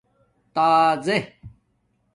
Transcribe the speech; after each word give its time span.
تازے 0.55 1.17